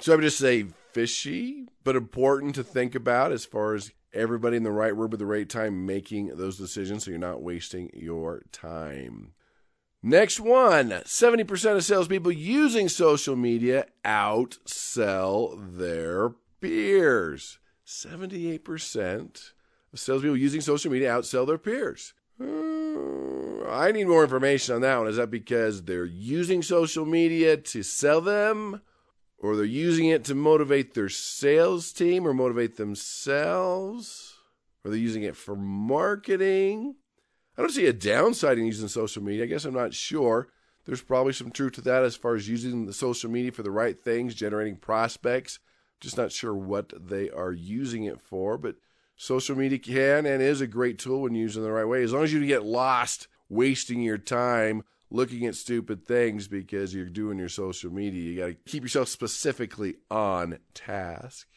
So 0.00 0.12
I 0.12 0.16
would 0.16 0.22
just 0.22 0.38
say 0.38 0.66
fishy, 0.92 1.66
but 1.84 1.96
important 1.96 2.54
to 2.54 2.62
think 2.62 2.94
about 2.94 3.32
as 3.32 3.44
far 3.44 3.74
as 3.74 3.90
everybody 4.12 4.56
in 4.56 4.62
the 4.62 4.70
right 4.70 4.96
room 4.96 5.12
at 5.12 5.18
the 5.18 5.26
right 5.26 5.48
time 5.48 5.86
making 5.86 6.36
those 6.36 6.56
decisions 6.56 7.04
so 7.04 7.10
you're 7.10 7.18
not 7.18 7.42
wasting 7.42 7.90
your 7.92 8.42
time. 8.52 9.32
Next 10.02 10.38
one 10.38 10.90
70% 10.90 11.76
of 11.76 11.84
salespeople 11.84 12.32
using 12.32 12.88
social 12.88 13.34
media 13.34 13.86
outsell 14.04 15.76
their 15.76 16.30
peers. 16.60 17.58
78% 17.84 19.50
of 19.92 19.98
salespeople 19.98 20.36
using 20.36 20.60
social 20.60 20.92
media 20.92 21.10
outsell 21.10 21.46
their 21.46 21.58
peers. 21.58 22.14
Uh, 22.40 23.68
I 23.68 23.90
need 23.90 24.06
more 24.06 24.22
information 24.22 24.76
on 24.76 24.80
that 24.82 24.98
one. 24.98 25.08
Is 25.08 25.16
that 25.16 25.30
because 25.30 25.82
they're 25.82 26.04
using 26.04 26.62
social 26.62 27.04
media 27.04 27.56
to 27.56 27.82
sell 27.82 28.20
them? 28.20 28.80
Or 29.38 29.56
they're 29.56 29.64
using 29.64 30.06
it 30.06 30.24
to 30.24 30.34
motivate 30.34 30.94
their 30.94 31.08
sales 31.08 31.92
team 31.92 32.26
or 32.26 32.34
motivate 32.34 32.76
themselves, 32.76 34.34
or 34.84 34.90
they're 34.90 34.98
using 34.98 35.22
it 35.22 35.36
for 35.36 35.54
marketing. 35.56 36.96
I 37.56 37.62
don't 37.62 37.70
see 37.70 37.86
a 37.86 37.92
downside 37.92 38.58
in 38.58 38.66
using 38.66 38.88
social 38.88 39.22
media. 39.22 39.44
I 39.44 39.46
guess 39.46 39.64
I'm 39.64 39.74
not 39.74 39.94
sure. 39.94 40.48
There's 40.84 41.02
probably 41.02 41.32
some 41.32 41.50
truth 41.50 41.74
to 41.74 41.80
that 41.82 42.02
as 42.02 42.16
far 42.16 42.34
as 42.34 42.48
using 42.48 42.86
the 42.86 42.92
social 42.92 43.30
media 43.30 43.52
for 43.52 43.62
the 43.62 43.70
right 43.70 43.98
things, 43.98 44.34
generating 44.34 44.76
prospects. 44.76 45.58
Just 46.00 46.16
not 46.16 46.32
sure 46.32 46.54
what 46.54 46.92
they 46.96 47.28
are 47.30 47.52
using 47.52 48.04
it 48.04 48.20
for, 48.20 48.56
but 48.56 48.76
social 49.16 49.56
media 49.56 49.78
can 49.78 50.24
and 50.24 50.40
is 50.40 50.60
a 50.60 50.66
great 50.66 50.98
tool 50.98 51.22
when 51.22 51.34
used 51.34 51.56
in 51.56 51.62
the 51.62 51.72
right 51.72 51.84
way. 51.84 52.02
As 52.02 52.12
long 52.12 52.22
as 52.22 52.32
you 52.32 52.44
get 52.46 52.64
lost 52.64 53.26
wasting 53.48 54.00
your 54.00 54.18
time 54.18 54.82
looking 55.10 55.46
at 55.46 55.54
stupid 55.54 56.06
things 56.06 56.48
because 56.48 56.94
you're 56.94 57.06
doing 57.06 57.38
your 57.38 57.48
social 57.48 57.92
media. 57.92 58.22
You 58.22 58.38
got 58.38 58.46
to 58.46 58.54
keep 58.70 58.82
yourself 58.82 59.08
specifically 59.08 59.96
on 60.10 60.58
task. 60.74 61.48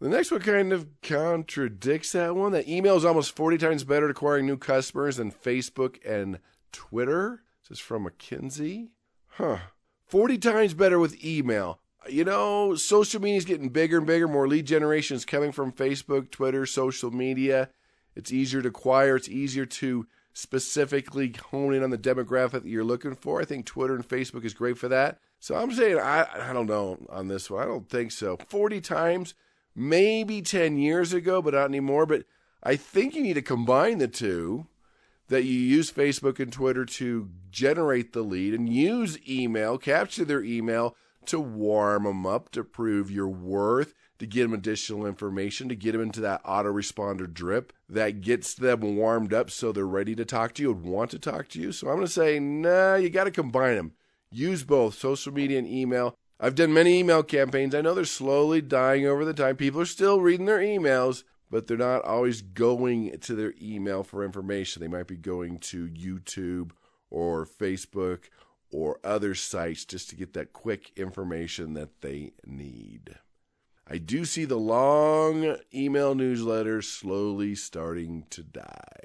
The 0.00 0.08
next 0.08 0.30
one 0.30 0.40
kind 0.40 0.72
of 0.72 0.88
contradicts 1.02 2.12
that 2.12 2.36
one. 2.36 2.52
That 2.52 2.68
email 2.68 2.96
is 2.96 3.04
almost 3.04 3.34
40 3.34 3.56
times 3.58 3.84
better 3.84 4.06
at 4.06 4.10
acquiring 4.10 4.46
new 4.46 4.58
customers 4.58 5.16
than 5.16 5.32
Facebook 5.32 5.96
and 6.04 6.38
Twitter. 6.70 7.42
This 7.62 7.78
is 7.78 7.82
from 7.82 8.06
McKinsey. 8.06 8.88
Huh. 9.28 9.58
40 10.06 10.38
times 10.38 10.74
better 10.74 10.98
with 10.98 11.24
email. 11.24 11.80
You 12.08 12.24
know, 12.24 12.74
social 12.74 13.20
media 13.20 13.38
is 13.38 13.44
getting 13.44 13.70
bigger 13.70 13.98
and 13.98 14.06
bigger. 14.06 14.28
More 14.28 14.46
lead 14.46 14.66
generation 14.66 15.16
is 15.16 15.24
coming 15.24 15.50
from 15.50 15.72
Facebook, 15.72 16.30
Twitter, 16.30 16.66
social 16.66 17.10
media. 17.10 17.70
It's 18.14 18.32
easier 18.32 18.62
to 18.62 18.68
acquire. 18.68 19.16
It's 19.16 19.28
easier 19.28 19.66
to 19.66 20.06
specifically 20.36 21.32
hone 21.50 21.72
in 21.72 21.82
on 21.82 21.88
the 21.88 21.96
demographic 21.96 22.50
that 22.50 22.66
you're 22.66 22.84
looking 22.84 23.14
for. 23.14 23.40
I 23.40 23.46
think 23.46 23.64
Twitter 23.64 23.94
and 23.94 24.06
Facebook 24.06 24.44
is 24.44 24.52
great 24.52 24.76
for 24.76 24.86
that. 24.86 25.18
So 25.40 25.54
I'm 25.54 25.72
saying 25.72 25.98
I 25.98 26.26
I 26.50 26.52
don't 26.52 26.66
know 26.66 26.98
on 27.08 27.28
this 27.28 27.50
one. 27.50 27.62
I 27.62 27.64
don't 27.64 27.88
think 27.88 28.12
so. 28.12 28.36
40 28.36 28.82
times, 28.82 29.32
maybe 29.74 30.42
10 30.42 30.76
years 30.76 31.14
ago, 31.14 31.40
but 31.40 31.54
not 31.54 31.64
anymore. 31.64 32.04
But 32.04 32.24
I 32.62 32.76
think 32.76 33.14
you 33.14 33.22
need 33.22 33.34
to 33.34 33.42
combine 33.42 33.96
the 33.96 34.08
two. 34.08 34.66
That 35.28 35.42
you 35.42 35.58
use 35.58 35.90
Facebook 35.90 36.38
and 36.38 36.52
Twitter 36.52 36.84
to 36.84 37.30
generate 37.50 38.12
the 38.12 38.22
lead 38.22 38.54
and 38.54 38.68
use 38.68 39.18
email, 39.28 39.76
capture 39.76 40.24
their 40.24 40.44
email 40.44 40.94
to 41.24 41.40
warm 41.40 42.04
them 42.04 42.24
up, 42.24 42.50
to 42.50 42.62
prove 42.62 43.10
your 43.10 43.26
worth, 43.26 43.92
to 44.18 44.26
get 44.26 44.42
them 44.42 44.54
additional 44.54 45.06
information, 45.06 45.68
to 45.68 45.76
get 45.76 45.92
them 45.92 46.00
into 46.00 46.20
that 46.20 46.42
autoresponder 46.44 47.32
drip 47.32 47.72
that 47.88 48.20
gets 48.20 48.54
them 48.54 48.96
warmed 48.96 49.34
up 49.34 49.50
so 49.50 49.72
they're 49.72 49.86
ready 49.86 50.14
to 50.14 50.24
talk 50.24 50.54
to 50.54 50.62
you 50.62 50.72
and 50.72 50.82
want 50.82 51.10
to 51.10 51.18
talk 51.18 51.48
to 51.48 51.60
you. 51.60 51.72
So 51.72 51.88
I'm 51.88 51.96
going 51.96 52.06
to 52.06 52.12
say, 52.12 52.38
nah, 52.38 52.96
you 52.96 53.10
got 53.10 53.24
to 53.24 53.30
combine 53.30 53.76
them. 53.76 53.92
Use 54.30 54.64
both 54.64 54.98
social 54.98 55.32
media 55.32 55.58
and 55.58 55.68
email. 55.68 56.14
I've 56.38 56.54
done 56.54 56.74
many 56.74 56.98
email 56.98 57.22
campaigns. 57.22 57.74
I 57.74 57.80
know 57.80 57.94
they're 57.94 58.04
slowly 58.04 58.60
dying 58.60 59.06
over 59.06 59.24
the 59.24 59.34
time. 59.34 59.56
People 59.56 59.80
are 59.80 59.86
still 59.86 60.20
reading 60.20 60.46
their 60.46 60.58
emails, 60.58 61.24
but 61.50 61.66
they're 61.66 61.76
not 61.76 62.04
always 62.04 62.42
going 62.42 63.18
to 63.18 63.34
their 63.34 63.54
email 63.60 64.02
for 64.02 64.24
information. 64.24 64.80
They 64.80 64.88
might 64.88 65.06
be 65.06 65.16
going 65.16 65.58
to 65.58 65.88
YouTube 65.88 66.72
or 67.10 67.46
Facebook 67.46 68.24
or 68.70 68.98
other 69.04 69.34
sites 69.34 69.84
just 69.84 70.10
to 70.10 70.16
get 70.16 70.34
that 70.34 70.52
quick 70.52 70.92
information 70.96 71.74
that 71.74 72.00
they 72.02 72.32
need. 72.44 73.16
I 73.88 73.98
do 73.98 74.24
see 74.24 74.44
the 74.44 74.58
long 74.58 75.56
email 75.72 76.14
newsletters 76.14 76.84
slowly 76.84 77.54
starting 77.54 78.24
to 78.30 78.42
die. 78.42 79.04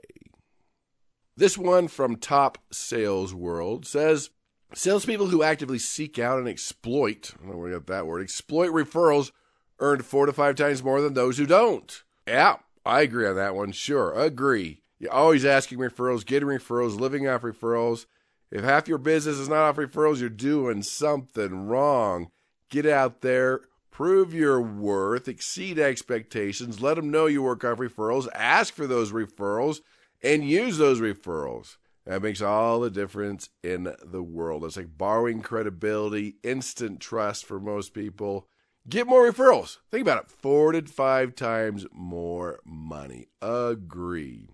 This 1.38 1.57
one 1.57 1.88
from 1.88 2.15
Top 2.15 2.57
Sales 2.71 3.33
World 3.33 3.85
says 3.85 4.31
salespeople 4.73 5.27
who 5.27 5.43
actively 5.43 5.77
seek 5.77 6.17
out 6.17 6.39
and 6.39 6.47
exploit, 6.47 7.33
I 7.35 7.43
don't 7.43 7.51
know 7.51 7.57
where 7.57 7.71
got 7.73 7.88
that 7.88 8.07
word, 8.07 8.23
exploit 8.23 8.69
referrals 8.69 9.31
earned 9.79 10.05
four 10.05 10.25
to 10.25 10.33
five 10.33 10.55
times 10.55 10.83
more 10.83 11.01
than 11.01 11.13
those 11.13 11.38
who 11.38 11.45
don't. 11.45 12.03
Yeah, 12.27 12.57
I 12.85 13.01
agree 13.01 13.27
on 13.27 13.35
that 13.35 13.55
one. 13.55 13.71
Sure, 13.71 14.13
agree. 14.13 14.81
You're 15.00 15.11
always 15.11 15.45
asking 15.45 15.79
referrals, 15.79 16.25
getting 16.25 16.50
referrals, 16.50 17.00
living 17.00 17.27
off 17.27 17.41
referrals. 17.41 18.05
If 18.51 18.63
half 18.63 18.88
your 18.88 18.97
business 18.97 19.38
is 19.38 19.50
not 19.50 19.63
off 19.63 19.77
referrals, 19.77 20.19
you're 20.19 20.29
doing 20.29 20.83
something 20.83 21.67
wrong. 21.67 22.29
Get 22.69 22.85
out 22.85 23.21
there, 23.21 23.61
prove 23.91 24.33
your 24.33 24.62
worth, 24.62 25.27
exceed 25.27 25.77
expectations, 25.77 26.81
let 26.81 26.95
them 26.95 27.12
know 27.12 27.25
you 27.27 27.43
work 27.43 27.63
off 27.63 27.77
referrals, 27.77 28.27
ask 28.33 28.74
for 28.74 28.88
those 28.88 29.12
referrals, 29.12 29.81
and 30.24 30.48
use 30.48 30.77
those 30.77 31.00
referrals. 31.00 31.77
That 32.05 32.24
makes 32.24 32.41
all 32.41 32.79
the 32.79 32.89
difference 32.89 33.50
in 33.62 33.93
the 34.03 34.24
world. 34.24 34.65
It's 34.65 34.77
like 34.77 34.98
borrowing 34.98 35.41
credibility, 35.41 36.38
instant 36.41 37.00
trust 37.00 37.45
for 37.45 37.60
most 37.60 37.93
people. 37.93 38.48
Get 38.89 39.05
more 39.05 39.29
referrals. 39.31 39.77
Think 39.91 40.01
about 40.01 40.24
it. 40.24 40.31
Four 40.31 40.71
to 40.71 40.81
five 40.83 41.36
times 41.36 41.86
more 41.91 42.60
money. 42.65 43.27
Agree. 43.41 44.50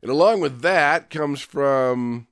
And 0.00 0.10
along 0.10 0.40
with 0.40 0.62
that 0.62 1.10
comes 1.10 1.42
from 1.42 2.26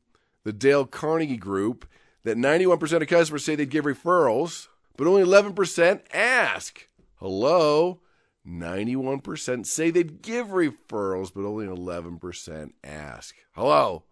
the 0.45 0.53
Dale 0.53 0.87
Carnegie 0.87 1.37
Group 1.37 1.87
that 2.25 2.39
91% 2.39 3.03
of 3.03 3.09
customers 3.09 3.45
say 3.45 3.55
they'd 3.55 3.69
give 3.69 3.85
referrals 3.85 4.69
but 4.97 5.07
only 5.07 5.23
11% 5.23 6.01
ask. 6.13 6.89
Hello? 7.17 8.01
91% 8.47 9.67
say 9.67 9.91
they'd 9.91 10.23
give 10.23 10.49
referrals, 10.49 11.33
but 11.35 11.45
only 11.45 11.67
11% 11.67 12.73
ask. 12.85 13.35
Hello? 13.53 14.05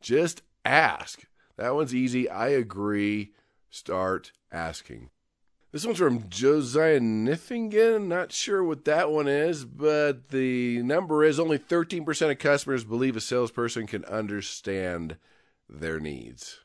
Just 0.00 0.42
ask. 0.64 1.22
That 1.56 1.74
one's 1.74 1.94
easy. 1.94 2.28
I 2.28 2.48
agree. 2.48 3.32
Start 3.70 4.32
asking. 4.52 5.10
This 5.72 5.84
one's 5.84 5.98
from 5.98 6.28
Josiah 6.30 7.00
Nithingen. 7.00 8.06
Not 8.06 8.32
sure 8.32 8.64
what 8.64 8.86
that 8.86 9.10
one 9.10 9.28
is, 9.28 9.64
but 9.64 10.28
the 10.30 10.82
number 10.82 11.24
is 11.24 11.38
only 11.38 11.58
13% 11.58 12.30
of 12.30 12.38
customers 12.38 12.84
believe 12.84 13.16
a 13.16 13.20
salesperson 13.20 13.86
can 13.86 14.04
understand 14.06 15.16
their 15.68 16.00
needs. 16.00 16.60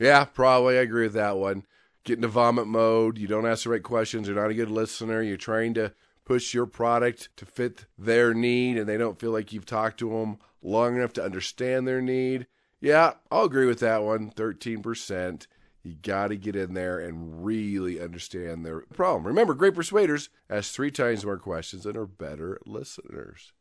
Yeah, 0.00 0.24
probably. 0.24 0.78
I 0.78 0.82
agree 0.82 1.04
with 1.04 1.12
that 1.12 1.36
one. 1.36 1.64
Get 2.10 2.18
into 2.18 2.26
vomit 2.26 2.66
mode. 2.66 3.18
You 3.18 3.28
don't 3.28 3.46
ask 3.46 3.62
the 3.62 3.70
right 3.70 3.84
questions. 3.84 4.26
You're 4.26 4.34
not 4.34 4.50
a 4.50 4.54
good 4.54 4.68
listener. 4.68 5.22
You're 5.22 5.36
trying 5.36 5.74
to 5.74 5.92
push 6.24 6.52
your 6.52 6.66
product 6.66 7.28
to 7.36 7.46
fit 7.46 7.86
their 7.96 8.34
need, 8.34 8.78
and 8.78 8.88
they 8.88 8.96
don't 8.96 9.20
feel 9.20 9.30
like 9.30 9.52
you've 9.52 9.64
talked 9.64 10.00
to 10.00 10.10
them 10.10 10.38
long 10.60 10.96
enough 10.96 11.12
to 11.12 11.22
understand 11.24 11.86
their 11.86 12.02
need. 12.02 12.48
Yeah, 12.80 13.12
I'll 13.30 13.44
agree 13.44 13.66
with 13.66 13.78
that 13.78 14.02
one. 14.02 14.32
13%. 14.32 15.46
You 15.84 15.94
got 16.02 16.28
to 16.28 16.36
get 16.36 16.56
in 16.56 16.74
there 16.74 16.98
and 16.98 17.44
really 17.44 18.00
understand 18.00 18.66
their 18.66 18.80
problem. 18.92 19.24
Remember, 19.24 19.54
great 19.54 19.76
persuaders 19.76 20.30
ask 20.50 20.72
three 20.72 20.90
times 20.90 21.24
more 21.24 21.38
questions 21.38 21.86
and 21.86 21.96
are 21.96 22.06
better 22.06 22.58
listeners. 22.66 23.52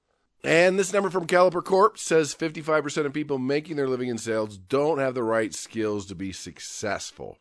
And 0.44 0.80
this 0.80 0.92
number 0.92 1.12
from 1.12 1.28
Caliper 1.28 1.64
Corp 1.64 2.00
says 2.00 2.34
55% 2.34 3.06
of 3.06 3.14
people 3.14 3.38
making 3.38 3.76
their 3.76 3.88
living 3.88 4.10
in 4.10 4.18
sales 4.18 4.58
don't 4.58 4.98
have 4.98 5.14
the 5.14 5.22
right 5.22 5.54
skills 5.54 6.08
to 6.08 6.16
be 6.16 6.32
successful. 6.32 7.38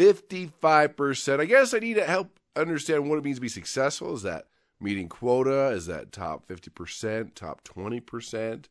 55%. 0.00 1.40
I 1.40 1.44
guess 1.44 1.74
I 1.74 1.78
need 1.78 1.94
to 1.94 2.06
help 2.06 2.40
understand 2.56 3.08
what 3.08 3.18
it 3.18 3.24
means 3.24 3.36
to 3.36 3.42
be 3.42 3.48
successful. 3.48 4.14
Is 4.14 4.22
that 4.22 4.46
meeting 4.80 5.10
quota? 5.10 5.68
Is 5.68 5.86
that 5.86 6.10
top 6.10 6.48
50%, 6.48 7.34
top 7.34 7.62
20%? 7.64 8.64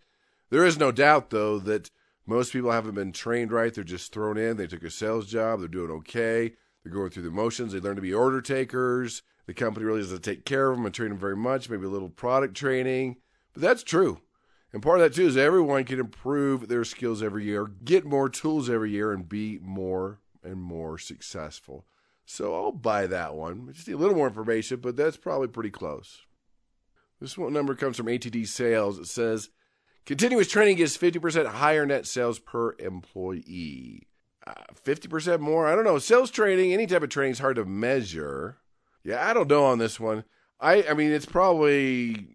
There 0.49 0.65
is 0.65 0.79
no 0.79 0.91
doubt, 0.91 1.29
though, 1.29 1.59
that 1.59 1.91
most 2.25 2.51
people 2.51 2.71
haven't 2.71 2.95
been 2.95 3.11
trained 3.11 3.51
right. 3.51 3.71
They're 3.71 3.83
just 3.83 4.11
thrown 4.11 4.39
in. 4.39 4.57
They 4.57 4.65
took 4.65 4.81
a 4.81 4.89
sales 4.89 5.27
job. 5.27 5.59
They're 5.59 5.67
doing 5.67 5.91
okay. 5.91 6.53
They're 6.83 6.91
going 6.93 7.11
through 7.11 7.23
the 7.23 7.31
motions. 7.31 7.73
They 7.73 7.79
learn 7.79 7.97
to 7.97 8.01
be 8.01 8.13
order 8.13 8.41
takers. 8.41 9.21
The 9.45 9.53
company 9.53 9.85
really 9.85 10.01
doesn't 10.01 10.23
take 10.23 10.45
care 10.45 10.71
of 10.71 10.77
them 10.77 10.85
and 10.87 10.95
train 10.95 11.09
them 11.09 11.19
very 11.19 11.37
much, 11.37 11.69
maybe 11.69 11.85
a 11.85 11.89
little 11.89 12.09
product 12.09 12.57
training. 12.57 13.17
But 13.53 13.61
that's 13.61 13.83
true. 13.83 14.21
And 14.73 14.81
part 14.81 14.99
of 14.99 15.03
that, 15.03 15.15
too, 15.15 15.27
is 15.27 15.37
everyone 15.37 15.83
can 15.83 15.99
improve 15.99 16.67
their 16.67 16.83
skills 16.83 17.21
every 17.21 17.43
year, 17.43 17.65
get 17.65 18.05
more 18.05 18.29
tools 18.29 18.67
every 18.67 18.91
year, 18.91 19.11
and 19.11 19.29
be 19.29 19.59
more 19.61 20.19
and 20.43 20.61
more 20.61 20.97
successful. 20.97 21.85
So 22.25 22.53
I'll 22.53 22.71
buy 22.71 23.07
that 23.07 23.35
one. 23.35 23.71
Just 23.73 23.87
need 23.87 23.95
a 23.95 23.97
little 23.97 24.15
more 24.15 24.27
information, 24.27 24.79
but 24.81 24.95
that's 24.95 25.17
probably 25.17 25.47
pretty 25.47 25.71
close. 25.71 26.21
This 27.19 27.37
one 27.37 27.53
number 27.53 27.75
comes 27.75 27.97
from 27.97 28.05
ATD 28.05 28.47
Sales. 28.47 28.99
It 28.99 29.07
says 29.07 29.49
Continuous 30.09 30.47
training 30.47 30.77
gives 30.77 30.97
50% 30.97 31.45
higher 31.45 31.85
net 31.85 32.07
sales 32.07 32.39
per 32.39 32.73
employee. 32.79 34.07
Uh, 34.47 34.53
50% 34.83 35.39
more? 35.39 35.67
I 35.67 35.75
don't 35.75 35.83
know. 35.83 35.99
Sales 35.99 36.31
training, 36.31 36.73
any 36.73 36.87
type 36.87 37.03
of 37.03 37.09
training 37.09 37.33
is 37.33 37.39
hard 37.39 37.57
to 37.57 37.65
measure. 37.65 38.57
Yeah, 39.03 39.29
I 39.29 39.33
don't 39.33 39.47
know 39.47 39.65
on 39.65 39.77
this 39.77 39.99
one. 39.99 40.23
I, 40.59 40.83
I 40.89 40.93
mean, 40.95 41.11
it's 41.11 41.27
probably 41.27 42.25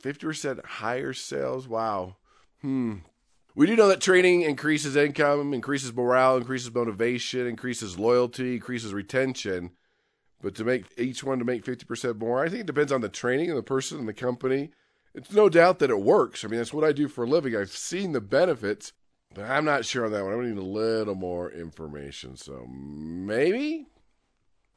50% 0.00 0.64
higher 0.64 1.12
sales. 1.12 1.66
Wow. 1.66 2.18
Hmm. 2.60 2.98
We 3.54 3.66
do 3.66 3.76
know 3.76 3.88
that 3.88 4.00
training 4.00 4.42
increases 4.42 4.96
income, 4.96 5.54
increases 5.54 5.94
morale, 5.94 6.36
increases 6.36 6.74
motivation, 6.74 7.46
increases 7.46 7.98
loyalty, 7.98 8.54
increases 8.54 8.92
retention. 8.92 9.70
But 10.42 10.54
to 10.56 10.64
make 10.64 10.86
each 10.98 11.22
one 11.22 11.38
to 11.38 11.44
make 11.44 11.64
50% 11.64 12.18
more, 12.18 12.44
I 12.44 12.48
think 12.48 12.62
it 12.62 12.66
depends 12.66 12.92
on 12.92 13.00
the 13.00 13.08
training 13.08 13.48
and 13.48 13.58
the 13.58 13.62
person 13.62 13.98
and 13.98 14.08
the 14.08 14.12
company 14.12 14.70
it's 15.14 15.32
no 15.32 15.48
doubt 15.48 15.78
that 15.78 15.90
it 15.90 16.00
works. 16.00 16.44
I 16.44 16.48
mean, 16.48 16.58
that's 16.58 16.74
what 16.74 16.84
I 16.84 16.92
do 16.92 17.08
for 17.08 17.24
a 17.24 17.28
living. 17.28 17.54
I've 17.54 17.70
seen 17.70 18.12
the 18.12 18.20
benefits, 18.20 18.92
but 19.32 19.44
I'm 19.44 19.64
not 19.64 19.84
sure 19.84 20.04
on 20.04 20.12
that 20.12 20.24
one. 20.24 20.34
I 20.34 20.44
need 20.44 20.58
a 20.58 20.62
little 20.62 21.14
more 21.14 21.50
information. 21.50 22.36
So 22.36 22.66
maybe 22.66 23.86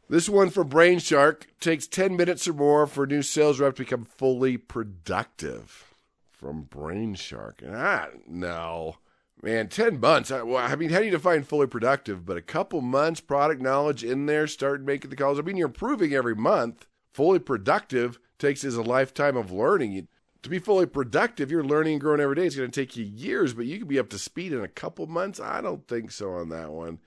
this 0.09 0.29
one 0.29 0.51
for 0.51 0.63
Brainshark 0.63 1.43
takes 1.59 1.87
10 1.87 2.15
minutes 2.15 2.47
or 2.47 2.53
more 2.53 2.85
for 2.85 3.05
a 3.05 3.07
new 3.07 3.23
sales 3.23 3.59
rep 3.59 3.75
to 3.75 3.81
become 3.81 4.05
fully 4.05 4.57
productive. 4.57 5.95
From 6.37 6.65
Brainshark. 6.65 7.63
Ah, 7.67 8.09
no. 8.27 8.97
Man, 9.41 9.67
10 9.67 9.99
months. 9.99 10.31
I, 10.31 10.43
well, 10.43 10.57
I 10.57 10.75
mean, 10.75 10.89
how 10.89 10.99
do 10.99 11.05
you 11.05 11.11
define 11.11 11.43
fully 11.43 11.67
productive? 11.67 12.25
But 12.25 12.37
a 12.37 12.41
couple 12.41 12.81
months, 12.81 13.19
product 13.19 13.61
knowledge 13.61 14.03
in 14.03 14.25
there, 14.25 14.47
start 14.47 14.81
making 14.81 15.09
the 15.09 15.15
calls. 15.15 15.39
I 15.39 15.41
mean, 15.41 15.57
you're 15.57 15.67
improving 15.67 16.13
every 16.13 16.35
month. 16.35 16.87
Fully 17.13 17.39
productive 17.39 18.19
takes 18.39 18.63
is 18.63 18.75
a 18.75 18.83
lifetime 18.83 19.35
of 19.35 19.51
learning 19.51 20.07
to 20.43 20.49
be 20.49 20.59
fully 20.59 20.85
productive, 20.85 21.51
you're 21.51 21.63
learning 21.63 21.93
and 21.93 22.01
growing 22.01 22.21
every 22.21 22.35
day. 22.35 22.45
It's 22.45 22.55
going 22.55 22.71
to 22.71 22.81
take 22.81 22.95
you 22.95 23.03
years, 23.03 23.53
but 23.53 23.65
you 23.65 23.79
can 23.79 23.87
be 23.87 23.99
up 23.99 24.09
to 24.09 24.19
speed 24.19 24.53
in 24.53 24.63
a 24.63 24.67
couple 24.67 25.05
months. 25.07 25.39
I 25.39 25.61
don't 25.61 25.87
think 25.87 26.11
so 26.11 26.31
on 26.31 26.49
that 26.49 26.71
one. 26.71 26.99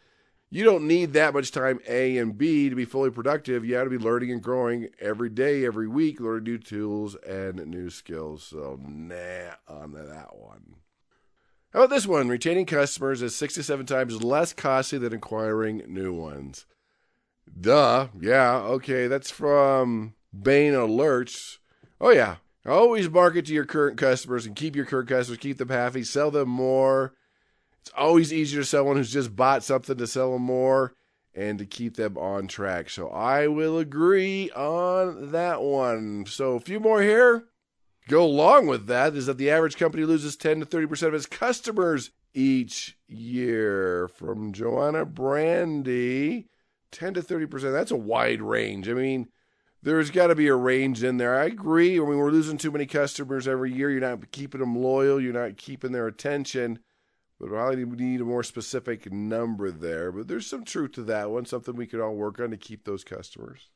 You 0.53 0.65
don't 0.65 0.89
need 0.89 1.13
that 1.13 1.33
much 1.33 1.53
time 1.53 1.79
A 1.89 2.19
and 2.19 2.37
B 2.37 2.69
to 2.69 2.75
be 2.75 2.85
fully 2.85 3.11
productive. 3.11 3.65
You 3.65 3.77
have 3.77 3.87
to 3.87 3.91
be 3.91 4.05
learning 4.05 4.33
and 4.33 4.43
growing 4.43 4.89
every 4.99 5.29
day, 5.29 5.65
every 5.65 5.87
week, 5.87 6.19
learning 6.19 6.45
new 6.45 6.59
tools 6.59 7.15
and 7.25 7.65
new 7.67 7.89
skills. 7.89 8.43
So, 8.43 8.79
nah 8.83 9.55
on 9.69 9.93
that 9.93 10.37
one. 10.37 10.75
How 11.73 11.85
about 11.85 11.91
this 11.91 12.07
one? 12.07 12.29
Retaining 12.29 12.67
customers 12.67 13.23
is 13.23 13.37
six 13.37 13.55
to 13.55 13.63
seven 13.63 13.87
times 13.87 14.25
less 14.25 14.53
costly 14.53 14.99
than 14.99 15.13
acquiring 15.13 15.85
new 15.87 16.13
ones. 16.13 16.67
Duh. 17.61 18.09
Yeah. 18.21 18.57
Okay. 18.57 19.07
That's 19.07 19.31
from 19.31 20.15
Bain 20.37 20.73
Alerts. 20.73 21.59
Oh, 22.01 22.11
yeah. 22.11 22.37
Always 22.67 23.09
market 23.09 23.47
to 23.47 23.55
your 23.55 23.65
current 23.65 23.97
customers 23.97 24.47
and 24.47 24.57
keep 24.57 24.75
your 24.75 24.85
current 24.85 25.09
customers, 25.09 25.39
keep 25.39 25.59
them 25.59 25.71
happy, 25.71 26.03
sell 26.03 26.31
them 26.31 26.49
more. 26.49 27.15
It's 27.81 27.93
always 27.97 28.33
easier 28.33 28.61
to 28.61 28.67
sell 28.67 28.85
one 28.85 28.97
who's 28.97 29.13
just 29.13 29.35
bought 29.35 29.65
something 29.65 29.97
to 29.97 30.07
sell 30.07 30.33
them 30.33 30.43
more 30.43 30.95
and 31.35 31.59
to 31.59 31.65
keep 31.65 31.97
them 31.97 32.19
on 32.19 32.49
track. 32.49 32.91
So 32.91 33.09
I 33.09 33.47
will 33.47 33.79
agree 33.79 34.51
on 34.51 35.33
that 35.33 35.63
one. 35.63 36.27
So 36.27 36.55
a 36.55 36.61
few 36.61 36.81
more 36.81 37.03
here. 37.03 37.45
Go 38.09 38.25
along 38.25 38.67
with 38.67 38.87
that 38.87 39.15
is 39.15 39.27
that 39.27 39.39
the 39.39 39.51
average 39.51 39.77
company 39.77 40.05
loses 40.05 40.37
10 40.37 40.61
to 40.61 40.67
30% 40.67 41.03
of 41.09 41.15
its 41.15 41.27
customers 41.27 42.11
each 42.35 42.99
year. 43.07 44.09
From 44.09 44.53
Joanna 44.53 45.07
Brandi, 45.07 46.47
10 46.91 47.15
to 47.15 47.23
30%. 47.23 47.73
That's 47.73 47.93
a 47.93 47.97
wide 47.97 48.43
range. 48.43 48.89
I 48.89 48.95
mean, 48.95 49.29
there's 49.83 50.11
got 50.11 50.27
to 50.27 50.35
be 50.35 50.49
a 50.49 50.57
range 50.57 51.03
in 51.03 51.17
there. 51.19 51.39
I 51.39 51.45
agree. 51.45 51.97
I 51.97 52.01
mean, 52.01 52.19
we're 52.19 52.31
losing 52.31 52.59
too 52.59 52.71
many 52.71 52.87
customers 52.87 53.47
every 53.47 53.73
year. 53.73 53.91
You're 53.91 54.01
not 54.01 54.31
keeping 54.33 54.61
them 54.61 54.77
loyal. 54.77 55.21
You're 55.21 55.33
not 55.33 55.57
keeping 55.57 55.93
their 55.93 56.07
attention. 56.07 56.81
But 57.41 57.49
probably 57.49 57.85
need 57.87 58.21
a 58.21 58.25
more 58.25 58.43
specific 58.43 59.11
number 59.11 59.71
there. 59.71 60.13
But 60.13 60.29
there's 60.29 60.47
some 60.47 60.63
truth 60.63 60.93
to 60.93 61.03
that 61.05 61.31
one. 61.31 61.47
Something 61.47 61.75
we 61.75 61.87
could 61.87 62.01
all 62.01 62.15
work 62.15 62.39
on 62.39 62.51
to 62.51 62.59
keep 62.59 62.85
those 62.85 63.03
customers. 63.03 63.71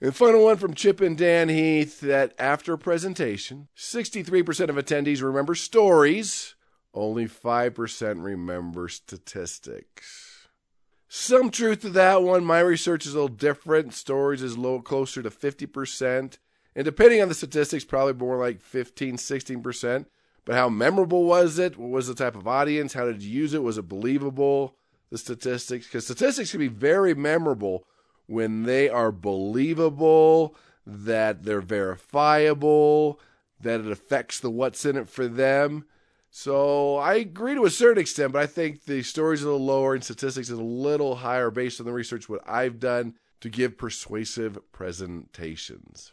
And 0.00 0.14
final 0.14 0.44
one 0.44 0.58
from 0.58 0.74
Chip 0.74 1.00
and 1.00 1.16
Dan 1.16 1.48
Heath 1.48 2.00
that 2.00 2.34
after 2.38 2.76
presentation, 2.76 3.68
63% 3.74 4.68
of 4.68 4.76
attendees 4.76 5.22
remember 5.22 5.54
stories, 5.54 6.54
only 6.92 7.26
5% 7.26 8.22
remember 8.22 8.88
statistics. 8.88 10.48
Some 11.08 11.50
truth 11.50 11.80
to 11.82 11.90
that 11.90 12.22
one. 12.22 12.44
My 12.44 12.60
research 12.60 13.06
is 13.06 13.14
a 13.14 13.16
little 13.16 13.28
different. 13.28 13.94
Stories 13.94 14.42
is 14.42 14.56
a 14.56 14.60
little 14.60 14.82
closer 14.82 15.22
to 15.22 15.30
50%. 15.30 16.38
And 16.76 16.84
depending 16.84 17.22
on 17.22 17.28
the 17.28 17.34
statistics, 17.34 17.84
probably 17.84 18.14
more 18.14 18.36
like 18.36 18.60
15, 18.60 19.16
16%. 19.16 20.06
But 20.44 20.56
how 20.56 20.68
memorable 20.68 21.24
was 21.24 21.58
it? 21.58 21.78
What 21.78 21.90
was 21.90 22.06
the 22.06 22.14
type 22.14 22.36
of 22.36 22.46
audience? 22.46 22.92
How 22.92 23.06
did 23.06 23.22
you 23.22 23.30
use 23.30 23.54
it? 23.54 23.62
Was 23.62 23.78
it 23.78 23.88
believable? 23.88 24.76
The 25.10 25.18
statistics? 25.18 25.86
Because 25.86 26.04
statistics 26.04 26.50
can 26.50 26.60
be 26.60 26.68
very 26.68 27.14
memorable 27.14 27.86
when 28.26 28.64
they 28.64 28.88
are 28.88 29.12
believable, 29.12 30.56
that 30.86 31.44
they're 31.44 31.60
verifiable, 31.60 33.20
that 33.60 33.80
it 33.80 33.90
affects 33.90 34.40
the 34.40 34.50
what's 34.50 34.84
in 34.84 34.96
it 34.96 35.08
for 35.08 35.26
them. 35.28 35.84
So 36.30 36.96
I 36.96 37.14
agree 37.14 37.54
to 37.54 37.64
a 37.64 37.70
certain 37.70 38.00
extent, 38.00 38.32
but 38.32 38.42
I 38.42 38.46
think 38.46 38.84
the 38.84 39.02
story's 39.02 39.42
a 39.42 39.46
little 39.46 39.64
lower 39.64 39.94
and 39.94 40.02
statistics 40.02 40.50
is 40.50 40.58
a 40.58 40.62
little 40.62 41.16
higher 41.16 41.50
based 41.50 41.80
on 41.80 41.86
the 41.86 41.92
research 41.92 42.28
what 42.28 42.42
I've 42.46 42.80
done 42.80 43.14
to 43.40 43.48
give 43.48 43.78
persuasive 43.78 44.58
presentations. 44.72 46.12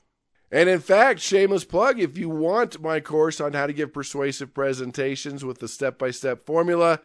And 0.52 0.68
in 0.68 0.80
fact, 0.80 1.22
shameless 1.22 1.64
plug, 1.64 2.00
if 2.00 2.18
you 2.18 2.30
want 2.30 2.82
my 2.82 3.00
course 3.00 3.40
on 3.40 3.54
how 3.54 3.68
to 3.68 3.74
give 3.74 3.94
persuasive 3.94 4.54
presentations 4.54 5.46
with 5.46 5.60
the 5.60 5.70
step-by-step 5.70 6.46
formula, 6.46 7.00